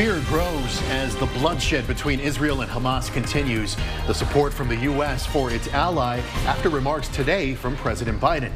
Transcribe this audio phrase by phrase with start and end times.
[0.00, 3.76] Fear grows as the bloodshed between Israel and Hamas continues.
[4.06, 5.26] The support from the U.S.
[5.26, 8.50] for its ally after remarks today from President Biden.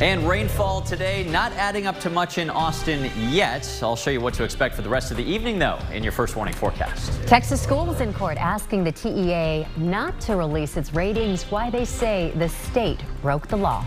[0.00, 3.78] And rainfall today not adding up to much in Austin yet.
[3.82, 6.12] I'll show you what to expect for the rest of the evening, though, in your
[6.12, 7.12] first warning forecast.
[7.28, 12.32] Texas schools in court asking the TEA not to release its ratings, why they say
[12.36, 13.84] the state broke the law.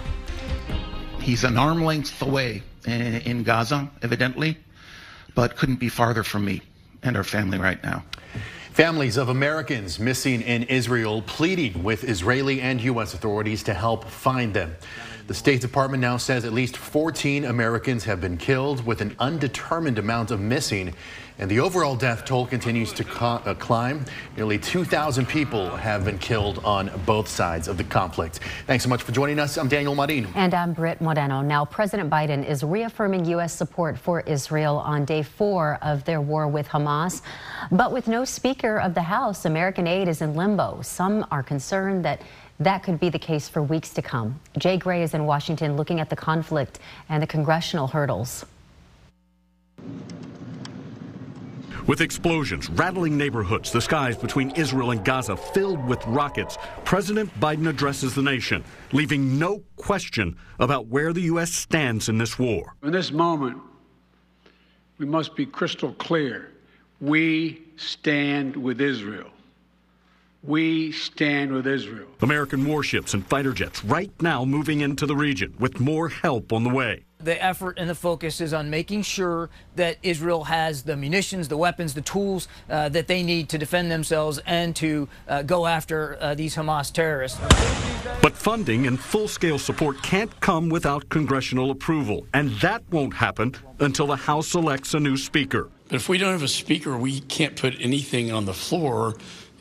[1.22, 4.60] He's an arm length away eh, in Gaza, evidently
[5.38, 6.64] but couldn't be farther from me
[7.04, 8.04] and our family right now.
[8.72, 13.14] Families of Americans missing in Israel pleading with Israeli and U.S.
[13.14, 14.76] authorities to help find them.
[15.28, 20.00] The State Department now says at least 14 Americans have been killed with an undetermined
[20.00, 20.96] amount of missing.
[21.40, 24.04] And the overall death toll continues to uh, climb.
[24.36, 28.40] Nearly 2,000 people have been killed on both sides of the conflict.
[28.66, 29.56] Thanks so much for joining us.
[29.58, 30.28] I'm Daniel Marin.
[30.34, 31.42] And I'm Britt Moreno.
[31.42, 33.54] Now, President Biden is reaffirming U.S.
[33.54, 37.22] support for Israel on day four of their war with Hamas.
[37.72, 40.82] But with no Speaker of the House, American aid is in limbo.
[40.82, 42.22] Some are concerned that
[42.60, 44.40] that could be the case for weeks to come.
[44.58, 46.80] Jay Gray is in Washington looking at the conflict
[47.10, 48.44] and the congressional hurdles.
[51.88, 57.70] With explosions rattling neighborhoods, the skies between Israel and Gaza filled with rockets, President Biden
[57.70, 61.54] addresses the nation, leaving no question about where the U.S.
[61.54, 62.76] stands in this war.
[62.84, 63.62] In this moment,
[64.98, 66.52] we must be crystal clear.
[67.00, 69.30] We stand with Israel.
[70.44, 72.08] We stand with Israel.
[72.22, 76.66] American warships and fighter jets right now moving into the region with more help on
[76.66, 77.07] the way.
[77.20, 81.58] The effort and the focus is on making sure that Israel has the munitions, the
[81.58, 86.18] weapons, the tools uh, that they need to defend themselves and to uh, go after
[86.22, 87.40] uh, these Hamas terrorists.
[88.22, 93.56] But funding and full scale support can't come without congressional approval, and that won't happen
[93.80, 95.70] until the House elects a new speaker.
[95.88, 99.16] But if we don't have a speaker, we can't put anything on the floor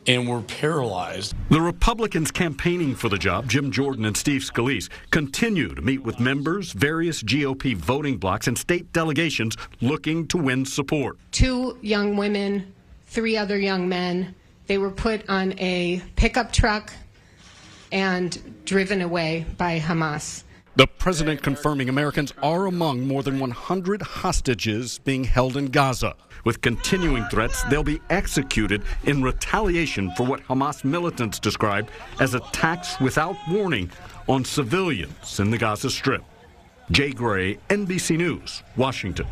[0.06, 1.34] and we're paralyzed.
[1.50, 6.20] The Republicans campaigning for the job, Jim Jordan and Steve Scalise, continue to meet with
[6.20, 11.18] members, various GOP voting blocs, and state delegations looking to win support.
[11.32, 12.72] Two young women,
[13.06, 14.34] three other young men,
[14.66, 16.92] they were put on a pickup truck
[17.92, 20.42] and driven away by Hamas.
[20.76, 26.14] The president confirming Americans are among more than 100 hostages being held in Gaza.
[26.44, 31.88] With continuing threats, they'll be executed in retaliation for what Hamas militants described
[32.20, 33.90] as attacks without warning
[34.28, 36.22] on civilians in the Gaza Strip.
[36.90, 39.26] Jay Gray, NBC News, Washington.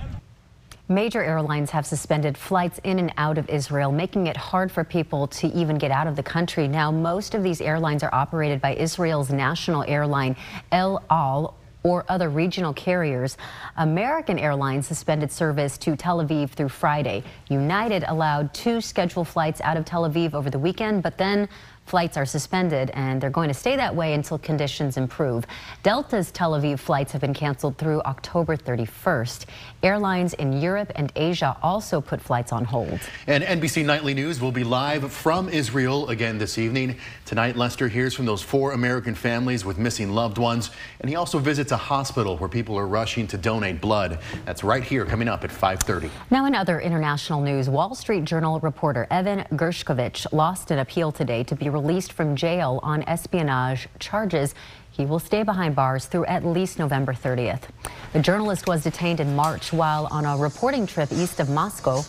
[0.89, 5.27] Major airlines have suspended flights in and out of Israel, making it hard for people
[5.29, 6.69] to even get out of the country.
[6.69, 10.37] Now, most of these airlines are operated by Israel's national airline,
[10.73, 13.39] El Al, or other regional carriers.
[13.79, 17.23] American Airlines suspended service to Tel Aviv through Friday.
[17.49, 21.49] United allowed two scheduled flights out of Tel Aviv over the weekend, but then
[21.87, 25.47] Flights are suspended and they're going to stay that way until conditions improve.
[25.83, 29.45] Delta's Tel Aviv flights have been canceled through October 31st.
[29.83, 32.99] Airlines in Europe and Asia also put flights on hold.
[33.27, 36.97] And NBC Nightly News will be live from Israel again this evening.
[37.27, 40.71] Tonight, Lester hears from those four American families with missing loved ones,
[41.01, 44.21] and he also visits a hospital where people are rushing to donate blood.
[44.47, 46.11] That's right here coming up at 5:30.
[46.31, 51.45] Now in other international news, Wall Street Journal reporter Evan Gershkovich lost an appeal today
[51.45, 54.55] to be released from jail on espionage charges.
[54.91, 57.65] He will stay behind bars through at least November 30th.
[58.13, 62.03] The journalist was detained in March while on a reporting trip east of Moscow.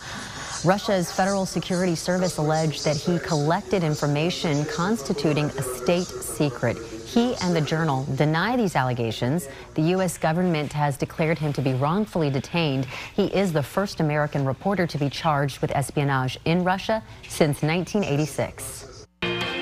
[0.64, 6.78] Russia's Federal Security Service alleged that he collected information constituting a state secret.
[7.06, 9.48] He and the journal deny these allegations.
[9.74, 10.18] The U.S.
[10.18, 12.86] government has declared him to be wrongfully detained.
[13.14, 18.95] He is the first American reporter to be charged with espionage in Russia since 1986.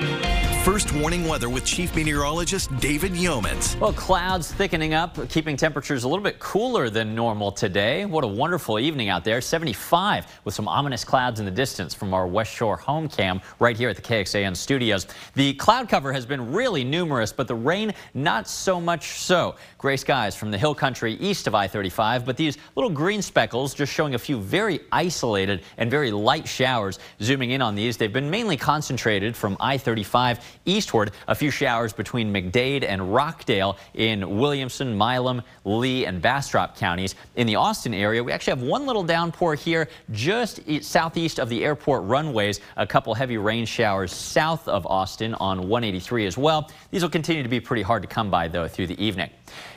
[0.01, 0.24] Bye.
[0.65, 3.79] First warning weather with Chief Meteorologist David Yeomans.
[3.79, 8.05] Well, clouds thickening up, keeping temperatures a little bit cooler than normal today.
[8.05, 9.41] What a wonderful evening out there.
[9.41, 13.77] 75 with some ominous clouds in the distance from our West Shore home cam right
[13.77, 15.05] here at the KXAN studios.
[15.35, 19.57] The cloud cover has been really numerous, but the rain not so much so.
[19.77, 23.93] Gray skies from the hill country east of I-35, but these little green speckles just
[23.93, 26.97] showing a few very isolated and very light showers.
[27.21, 31.11] Zooming in on these, they've been mainly concentrated from I-35 eastward.
[31.27, 37.15] A few showers between McDade and Rockdale in Williamson, Milam, Lee, and Bastrop counties.
[37.35, 41.63] In the Austin area, we actually have one little downpour here just southeast of the
[41.63, 42.59] airport runways.
[42.77, 46.69] A couple heavy rain showers south of Austin on 183 as well.
[46.91, 49.29] These will continue to be pretty hard to come by, though, through the evening.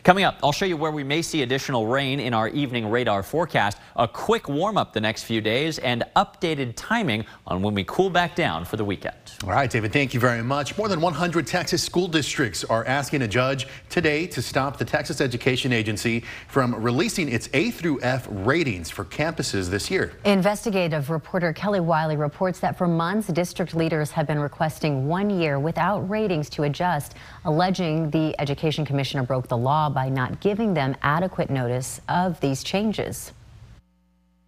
[0.04, 3.22] Coming up, I'll show you where we may see additional rain in our evening radar
[3.22, 7.84] forecast, a quick warm up the next few days, and updated timing on when we
[7.84, 9.14] cool back down for the weekend.
[9.44, 10.78] All right, David, thank you very much.
[10.78, 15.20] More than 100 Texas school districts are asking a judge today to stop the Texas
[15.20, 20.14] Education Agency from releasing its A through F ratings for campuses this year.
[20.24, 25.58] Investigative reporter Kelly Wiley reports that for months, district leaders have been requesting one year
[25.58, 30.96] without ratings to adjust, alleging the Education Commissioner broke the law by not giving them
[31.02, 33.32] adequate notice of these changes.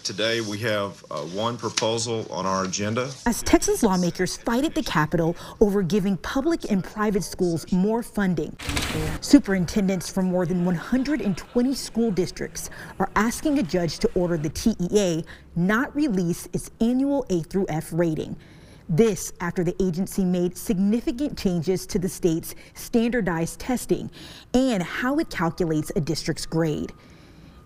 [0.02, 3.10] Today, we have uh, one proposal on our agenda.
[3.26, 8.56] As Texas lawmakers fight at the Capitol over giving public and private schools more funding,
[9.20, 15.22] superintendents from more than 120 school districts are asking a judge to order the TEA
[15.54, 18.36] not release its annual A through F rating.
[18.92, 24.10] This after the agency made significant changes to the state's standardized testing
[24.52, 26.92] and how it calculates a district's grade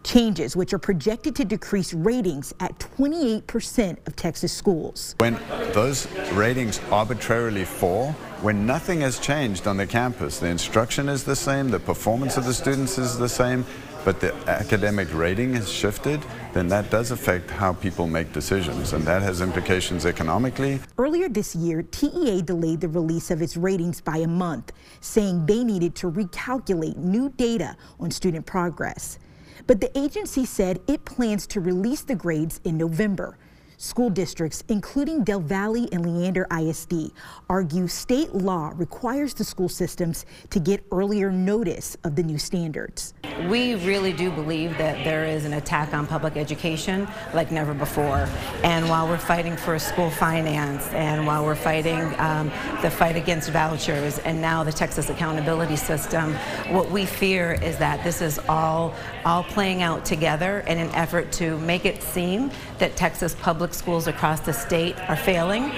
[0.05, 5.17] changes which are projected to decrease ratings at 28% of Texas schools.
[5.19, 5.35] When
[5.73, 8.13] those ratings arbitrarily fall,
[8.43, 12.45] when nothing has changed on the campus, the instruction is the same, the performance of
[12.45, 13.65] the students is the same,
[14.05, 16.21] but the academic rating has shifted,
[16.53, 20.79] then that does affect how people make decisions, and that has implications economically.
[20.99, 25.65] Earlier this year, TEA delayed the release of its ratings by a month, saying they
[25.65, 29.19] needed to recalculate new data on student progress.
[29.67, 33.39] But the agency said it plans to release the grades in November.
[33.85, 37.13] School districts, including Del Valle and Leander ISD,
[37.51, 43.13] argue state law requires the school systems to get earlier notice of the new standards.
[43.47, 48.27] We really do believe that there is an attack on public education like never before.
[48.63, 53.51] And while we're fighting for school finance and while we're fighting um, the fight against
[53.51, 56.33] vouchers and now the Texas accountability system,
[56.71, 58.95] what we fear is that this is all,
[59.27, 64.07] all playing out together in an effort to make it seem that Texas public schools
[64.07, 65.71] across the state are failing.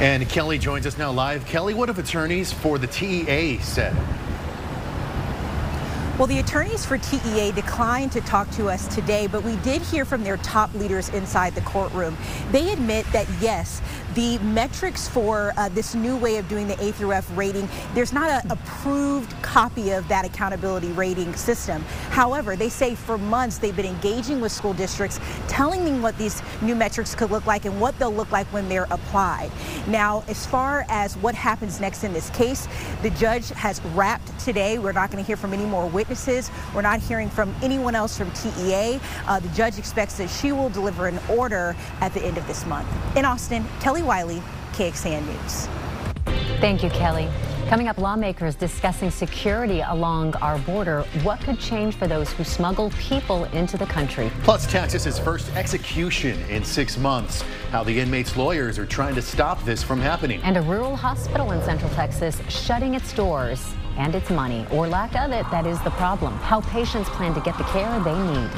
[0.00, 1.44] And Kelly joins us now live.
[1.46, 3.94] Kelly, what have attorneys for the TEA said?
[6.20, 10.04] Well, the attorneys for TEA declined to talk to us today, but we did hear
[10.04, 12.14] from their top leaders inside the courtroom.
[12.52, 13.80] They admit that, yes,
[14.12, 18.12] the metrics for uh, this new way of doing the A through F rating, there's
[18.12, 21.80] not an approved copy of that accountability rating system.
[22.10, 26.42] However, they say for months they've been engaging with school districts, telling them what these
[26.60, 29.50] new metrics could look like and what they'll look like when they're applied.
[29.86, 32.68] Now, as far as what happens next in this case,
[33.00, 34.76] the judge has wrapped today.
[34.78, 36.50] We're not going to hear from any more witnesses witnesses.
[36.74, 38.98] We're not hearing from anyone else from TEA.
[39.26, 42.66] Uh, the judge expects that she will deliver an order at the end of this
[42.66, 42.88] month.
[43.16, 44.42] In Austin, Kelly Wiley,
[44.72, 45.68] KXAN News.
[46.60, 47.28] Thank you, Kelly.
[47.68, 51.02] Coming up, lawmakers discussing security along our border.
[51.22, 54.32] What could change for those who smuggle people into the country?
[54.42, 57.42] Plus, Texas's first execution in six months.
[57.70, 60.42] How the inmates' lawyers are trying to stop this from happening.
[60.42, 63.64] And a rural hospital in Central Texas shutting its doors
[64.00, 66.32] and its money, or lack of it, that is the problem.
[66.38, 68.50] How patients plan to get the care they need.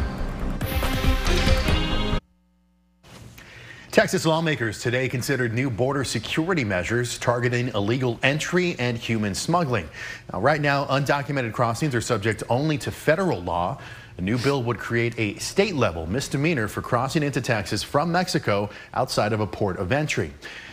[3.91, 9.87] Texas lawmakers today considered new border security measures targeting illegal entry and human smuggling.
[10.33, 13.79] Now, right now, undocumented crossings are subject only to federal law.
[14.19, 18.69] A new bill would create a state level misdemeanor for crossing into Texas from Mexico
[18.93, 20.33] outside of a port of entry.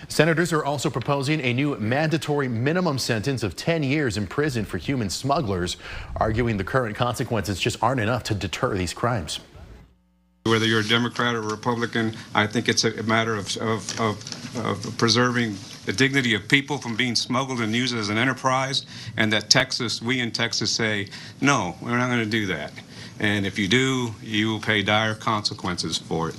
[0.10, 4.78] Senators are also proposing a new mandatory minimum sentence of 10 years in prison for
[4.78, 5.78] human smugglers,
[6.18, 9.40] arguing the current consequences just aren't enough to deter these crimes.
[10.46, 14.98] Whether you're a Democrat or Republican, I think it's a matter of, of, of, of
[14.98, 18.86] preserving the dignity of people from being smuggled and used as an enterprise,
[19.18, 21.08] and that Texas, we in Texas say,
[21.42, 22.72] no, we're not going to do that.
[23.20, 26.36] And if you do, you will pay dire consequences for it.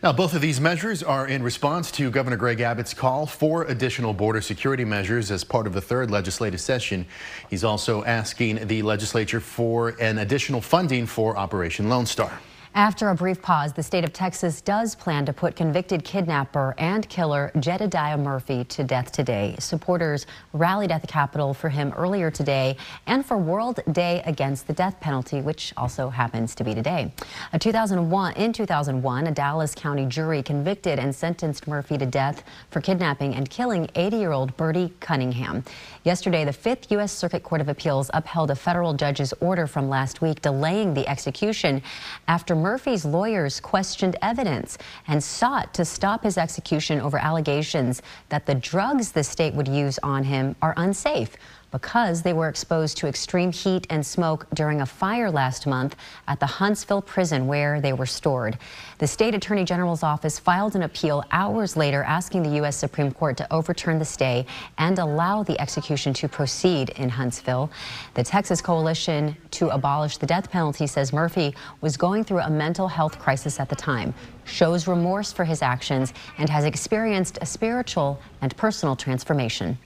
[0.00, 4.12] Now, both of these measures are in response to Governor Greg Abbott's call for additional
[4.12, 7.04] border security measures as part of the third legislative session.
[7.50, 12.38] He's also asking the legislature for an additional funding for Operation Lone Star.
[12.74, 17.08] After a brief pause, the state of Texas does plan to put convicted kidnapper and
[17.08, 19.56] killer Jedediah Murphy to death today.
[19.58, 24.74] Supporters rallied at the Capitol for him earlier today and for World Day Against the
[24.74, 27.12] Death Penalty, which also happens to be today.
[27.54, 32.82] A 2001, in 2001, a Dallas County jury convicted and sentenced Murphy to death for
[32.82, 35.64] kidnapping and killing 80-year-old Bertie Cunningham.
[36.04, 37.12] Yesterday, the Fifth U.S.
[37.12, 41.82] Circuit Court of Appeals upheld a federal judge's order from last week delaying the execution
[42.26, 48.54] after Murphy's lawyers questioned evidence and sought to stop his execution over allegations that the
[48.54, 51.36] drugs the state would use on him are unsafe.
[51.70, 55.96] Because they were exposed to extreme heat and smoke during a fire last month
[56.26, 58.58] at the Huntsville prison where they were stored.
[58.98, 62.76] The state attorney general's office filed an appeal hours later asking the U.S.
[62.76, 64.46] Supreme Court to overturn the stay
[64.78, 67.70] and allow the execution to proceed in Huntsville.
[68.14, 72.88] The Texas Coalition to Abolish the Death Penalty says Murphy was going through a mental
[72.88, 78.20] health crisis at the time, shows remorse for his actions, and has experienced a spiritual
[78.40, 79.78] and personal transformation.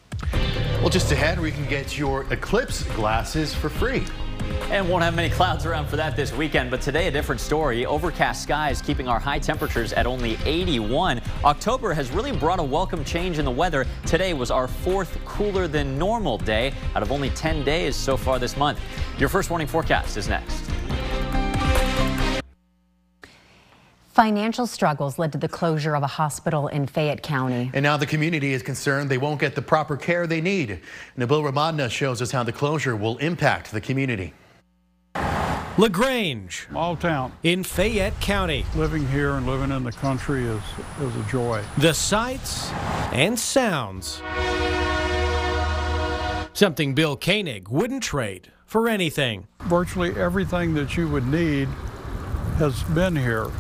[0.83, 4.05] Well, just ahead, we can get your eclipse glasses for free.
[4.69, 7.87] And won't have many clouds around for that this weekend, but today a different story.
[7.87, 11.21] Overcast skies keeping our high temperatures at only 81.
[11.45, 13.87] October has really brought a welcome change in the weather.
[14.07, 18.41] Today was our fourth cooler than normal day out of only 10 days so far
[18.41, 18.81] this month.
[19.19, 20.72] Your first warning forecast is next.
[24.13, 27.71] Financial struggles led to the closure of a hospital in Fayette County.
[27.73, 30.81] And now the community is concerned they won't get the proper care they need.
[31.17, 34.35] Nabil Remadna shows us how the closure will impact the community.
[35.79, 36.67] LaGrange.
[36.69, 37.33] Small town.
[37.43, 38.67] In Fayette County.
[38.77, 40.63] Living here and living in the country is,
[41.01, 41.63] is a joy.
[41.79, 42.71] The sights
[43.13, 44.21] and sounds.
[46.53, 49.49] Something Bill Koenig wouldn't trade for anything.
[49.61, 51.69] Virtually everything that you would need
[52.59, 53.51] has been here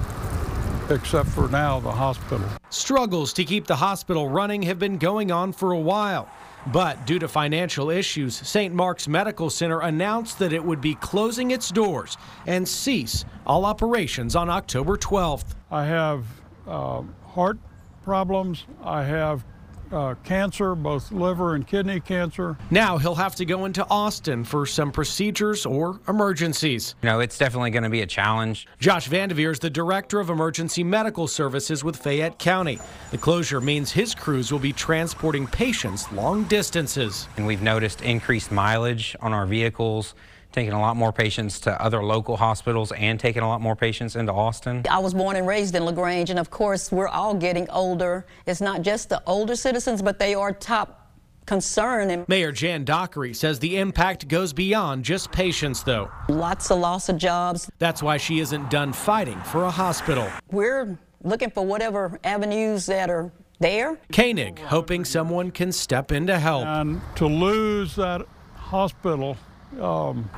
[0.91, 2.47] except for now the hospital.
[2.71, 6.29] Struggles to keep the hospital running have been going on for a while.
[6.67, 8.73] But due to financial issues, St.
[8.73, 14.37] Mark's Medical Center announced that it would be closing its doors and cease all operations
[14.37, 15.55] on October 12th.
[15.71, 16.25] I have
[16.67, 17.59] uh, heart
[18.05, 18.65] problems.
[18.83, 19.45] I have
[19.92, 22.56] uh, cancer, both liver and kidney cancer.
[22.70, 26.94] Now he'll have to go into Austin for some procedures or emergencies.
[27.02, 28.66] You know, it's definitely going to be a challenge.
[28.78, 32.78] Josh Vandeveer is the director of emergency medical services with Fayette County.
[33.11, 37.28] The closure means his crews will be transporting patients long distances.
[37.37, 40.14] And we've noticed increased mileage on our vehicles
[40.52, 44.16] taking a lot more patients to other local hospitals and taking a lot more patients
[44.16, 44.85] into Austin.
[44.88, 48.26] I was born and raised in LaGrange, and of course, we're all getting older.
[48.47, 51.11] It's not just the older citizens, but they are top
[51.47, 52.11] concern.
[52.11, 56.11] And Mayor Jan Dockery says the impact goes beyond just patients, though.
[56.28, 57.71] Lots of loss of jobs.
[57.78, 60.28] That's why she isn't done fighting for a hospital.
[60.50, 63.99] We're looking for whatever avenues that are there.
[64.12, 66.66] Koenig hoping someone can step in to help.
[66.66, 69.37] And to lose that hospital
[69.81, 70.29] um,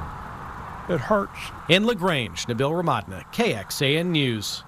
[0.88, 1.38] it hurts.
[1.68, 4.62] In LaGrange, Nabil Remadna, KXAN News.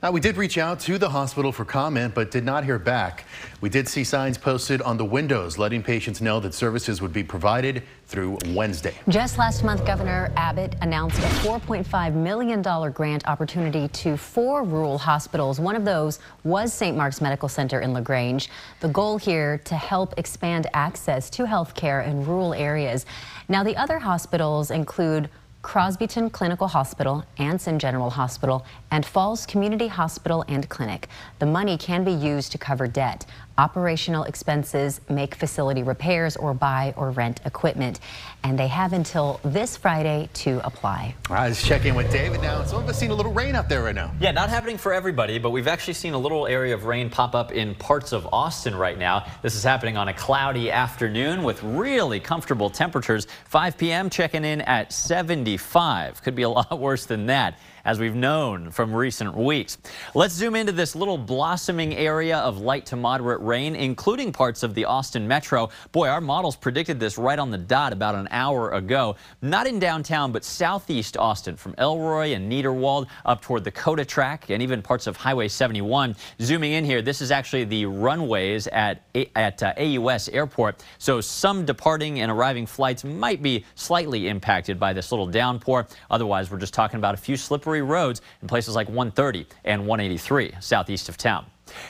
[0.00, 3.24] Now, we did reach out to the hospital for comment, but did not hear back.
[3.60, 7.24] We did see signs posted on the windows letting patients know that services would be
[7.24, 8.94] provided through Wednesday.
[9.08, 12.62] Just last month, Governor Abbott announced a $4.5 million
[12.92, 15.58] grant opportunity to four rural hospitals.
[15.58, 16.96] One of those was St.
[16.96, 18.50] Mark's Medical Center in LaGrange.
[18.78, 23.04] The goal here to help expand access to health care in rural areas.
[23.50, 25.30] Now, the other hospitals include
[25.62, 31.08] Crosbyton Clinical Hospital, Anson General Hospital, and Falls Community Hospital and Clinic.
[31.38, 33.24] The money can be used to cover debt,
[33.58, 38.00] operational expenses, make facility repairs, or buy or rent equipment.
[38.44, 41.14] And they have until this Friday to apply.
[41.28, 42.62] All right, let's check in with David now.
[42.64, 44.12] Some of us seen a little rain out there right now.
[44.20, 47.34] Yeah, not happening for everybody, but we've actually seen a little area of rain pop
[47.34, 49.26] up in parts of Austin right now.
[49.42, 53.26] This is happening on a cloudy afternoon with really comfortable temperatures.
[53.46, 54.08] 5 p.m.
[54.08, 56.22] checking in at 75.
[56.22, 59.78] Could be a lot worse than that as we've known from recent weeks.
[60.14, 64.74] Let's zoom into this little blossoming area of light to moderate rain, including parts of
[64.74, 65.70] the Austin metro.
[65.92, 69.16] Boy, our models predicted this right on the dot about an hour ago.
[69.42, 74.50] Not in downtown, but southeast Austin from Elroy and Niederwald up toward the COTA track
[74.50, 76.16] and even parts of Highway 71.
[76.40, 79.02] Zooming in here, this is actually the runways at,
[79.36, 80.82] at uh, AUS Airport.
[80.98, 85.86] So some departing and arriving flights might be slightly impacted by this little downpour.
[86.10, 90.54] Otherwise, we're just talking about a few slippery roads in places like 130 and 183
[90.60, 91.46] southeast of town.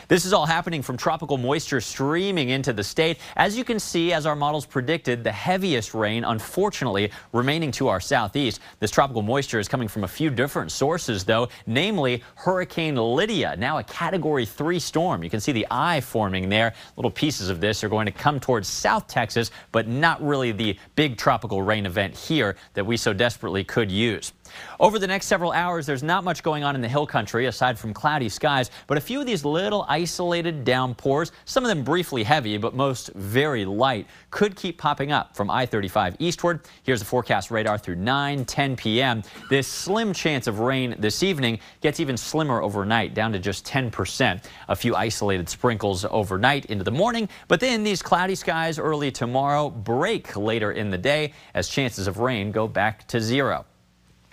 [0.09, 3.19] This is all happening from tropical moisture streaming into the state.
[3.37, 8.01] As you can see, as our models predicted, the heaviest rain, unfortunately, remaining to our
[8.01, 8.61] southeast.
[8.81, 13.79] This tropical moisture is coming from a few different sources, though, namely Hurricane Lydia, now
[13.79, 15.23] a Category 3 storm.
[15.23, 16.75] You can see the eye forming there.
[16.97, 20.77] Little pieces of this are going to come towards South Texas, but not really the
[20.97, 24.33] big tropical rain event here that we so desperately could use.
[24.81, 27.79] Over the next several hours, there's not much going on in the hill country aside
[27.79, 32.23] from cloudy skies, but a few of these little isolated downpours, some of them briefly
[32.23, 36.61] heavy, but most very light, could keep popping up from I-35 eastward.
[36.83, 39.23] Here's the forecast radar through 9, 10 p.m.
[39.51, 44.45] This slim chance of rain this evening gets even slimmer overnight, down to just 10%.
[44.69, 49.71] A few isolated sprinkles overnight into the morning, but then these cloudy skies early tomorrow
[49.71, 53.65] break later in the day as chances of rain go back to zero.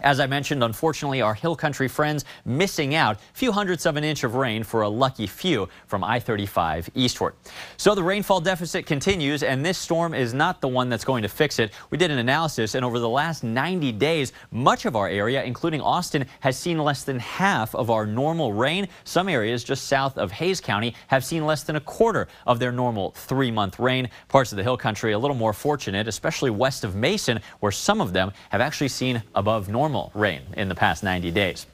[0.06, 4.24] As I mentioned, unfortunately, our hill country friends missing out few hundredths of an inch
[4.24, 7.34] of rain for a lucky few from I-35 eastward.
[7.78, 11.28] So the rainfall deficit continues, and this storm is not the one that's going to
[11.28, 11.74] fix it.
[11.90, 15.82] We did an analysis, and over the last 90 days, much of our area, including
[15.82, 18.88] Austin, has seen less than half of our normal rain.
[19.06, 22.72] Some areas just south of Hays County have seen less than a quarter of their
[22.72, 24.08] normal three-month rain.
[24.28, 28.02] Parts of the hill country a little more fortunate, especially west of Mason, where some
[28.02, 31.66] of them have actually seen above normal normal rain in the past 90 days.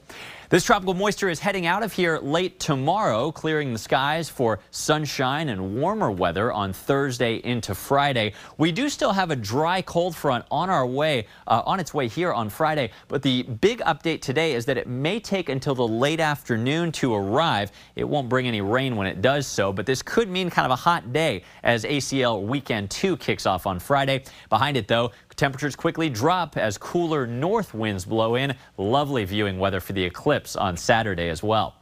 [0.48, 5.48] This tropical moisture is heading out of here late tomorrow, clearing the skies for sunshine
[5.48, 8.34] and warmer weather on Thursday into Friday.
[8.58, 12.06] We do still have a dry cold front on our way, uh, on its way
[12.06, 15.88] here on Friday, but the big update today is that it may take until the
[15.88, 17.72] late afternoon to arrive.
[17.96, 20.72] It won't bring any rain when it does so, but this could mean kind of
[20.72, 24.22] a hot day as ACL Weekend 2 kicks off on Friday.
[24.50, 28.54] Behind it, though, Temperatures quickly drop as cooler north winds blow in.
[28.78, 31.74] Lovely viewing weather for the eclipse on Saturday as well.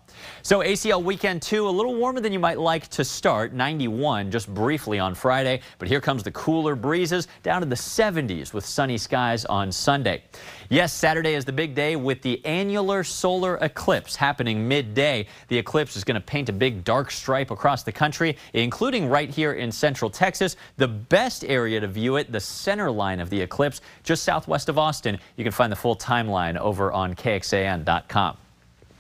[0.43, 4.53] So ACL weekend two, a little warmer than you might like to start, 91 just
[4.53, 5.61] briefly on Friday.
[5.79, 10.23] But here comes the cooler breezes down to the 70s with sunny skies on Sunday.
[10.69, 15.27] Yes, Saturday is the big day with the annular solar eclipse happening midday.
[15.49, 19.29] The eclipse is going to paint a big dark stripe across the country, including right
[19.29, 20.57] here in central Texas.
[20.77, 24.79] The best area to view it, the center line of the eclipse, just southwest of
[24.79, 25.19] Austin.
[25.37, 28.37] You can find the full timeline over on KXAN.com.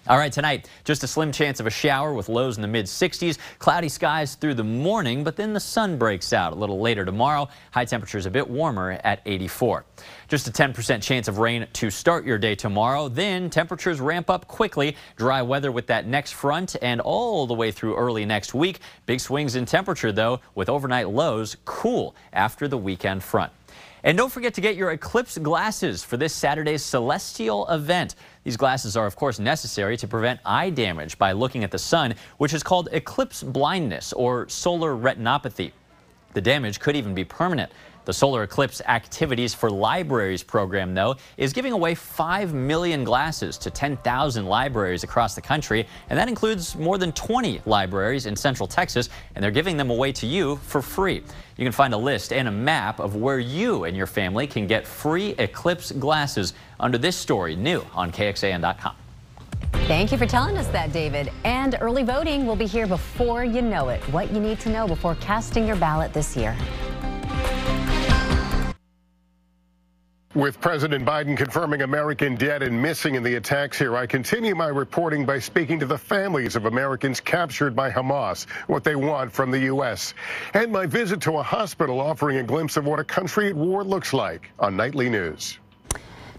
[0.08, 2.86] All right, tonight, just a slim chance of a shower with lows in the mid
[2.86, 3.36] 60s.
[3.58, 7.48] Cloudy skies through the morning, but then the sun breaks out a little later tomorrow.
[7.70, 9.84] High temperatures a bit warmer at 84.
[10.26, 13.08] Just a 10% chance of rain to start your day tomorrow.
[13.08, 14.96] Then temperatures ramp up quickly.
[15.16, 18.80] Dry weather with that next front and all the way through early next week.
[19.04, 23.52] Big swings in temperature, though, with overnight lows cool after the weekend front.
[24.02, 28.14] And don't forget to get your eclipse glasses for this Saturday's celestial event.
[28.44, 32.14] These glasses are, of course, necessary to prevent eye damage by looking at the sun,
[32.38, 35.72] which is called eclipse blindness or solar retinopathy.
[36.32, 37.72] The damage could even be permanent.
[38.10, 43.70] The Solar Eclipse Activities for Libraries program, though, is giving away 5 million glasses to
[43.70, 49.10] 10,000 libraries across the country, and that includes more than 20 libraries in Central Texas,
[49.36, 51.22] and they're giving them away to you for free.
[51.56, 54.66] You can find a list and a map of where you and your family can
[54.66, 58.96] get free Eclipse glasses under this story, new on KXAN.com.
[59.86, 61.30] Thank you for telling us that, David.
[61.44, 64.00] And early voting will be here before you know it.
[64.10, 66.56] What you need to know before casting your ballot this year.
[70.36, 74.68] With President Biden confirming American dead and missing in the attacks here, I continue my
[74.68, 79.50] reporting by speaking to the families of Americans captured by Hamas, what they want from
[79.50, 80.14] the U.S.,
[80.54, 83.82] and my visit to a hospital offering a glimpse of what a country at war
[83.82, 85.58] looks like on Nightly News.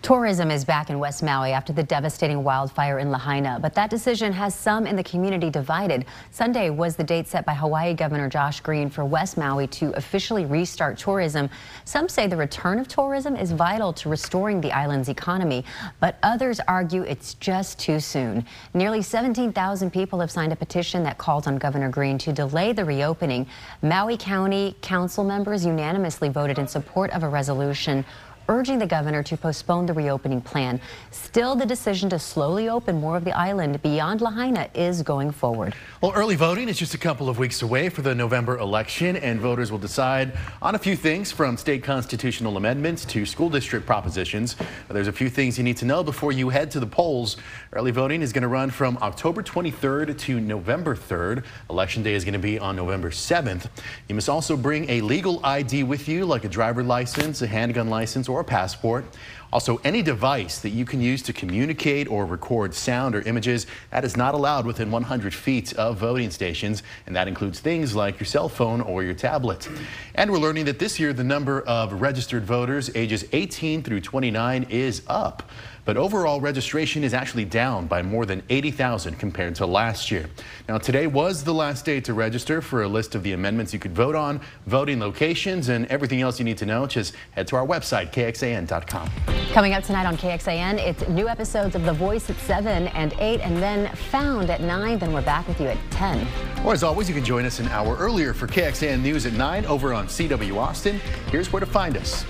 [0.02, 4.34] Tourism is back in West Maui after the devastating wildfire in Lahaina, but that decision
[4.34, 6.06] has some in the community divided.
[6.32, 10.46] Sunday was the date set by Hawaii Governor Josh Green for West Maui to officially
[10.46, 11.52] restart tourism.
[11.86, 15.64] Some say the return of tourism is vital to restoring the island's economy,
[16.00, 18.44] but others argue it's just too soon.
[18.74, 22.86] Nearly 17,000 people have signed a petition that calls on Governor Green to delay the
[22.86, 23.46] reopening.
[23.84, 28.04] Maui County Council members unanimously voted in support of a resolution
[28.52, 30.80] urging the governor to postpone the reopening plan.
[31.10, 35.74] Still, the decision to slowly open more of the island beyond Lahaina is going forward.
[36.02, 39.40] Well, early voting is just a couple of weeks away for the November election, and
[39.40, 44.58] voters will decide on a few things from state constitutional amendments to school district propositions.
[44.90, 47.38] There's a few things you need to know before you head to the polls.
[47.72, 51.46] Early voting is going to run from October 23rd to November 3rd.
[51.70, 53.70] Election day is going to be on November 7th.
[54.10, 57.90] You must also bring a legal ID with you, like a driver license, a handgun
[57.90, 59.06] license, or a passport.
[59.54, 64.06] Also, any device that you can use to communicate or record sound or images, that
[64.06, 68.28] is not allowed within 100 feet of voting stations, and that includes things like your
[68.28, 69.68] cell phone or your tablet.
[70.16, 74.68] And we're learning that this year the number of registered voters ages 18 through 29
[74.70, 75.44] is up.
[75.84, 80.30] But overall registration is actually down by more than 80,000 compared to last year.
[80.70, 83.80] Now, today was the last day to register for a list of the amendments you
[83.80, 86.86] could vote on, voting locations, and everything else you need to know.
[86.86, 89.10] Just head to our website, kxan.com.
[89.54, 93.42] Coming up tonight on KXAN, it's new episodes of The Voice at 7 and 8,
[93.42, 95.00] and then Found at 9.
[95.00, 96.28] Then we're back with you at 10.
[96.64, 99.66] Or as always, you can join us an hour earlier for KXAN News at 9
[99.66, 101.02] over on CW Austin.
[101.32, 102.26] Here's where to find us.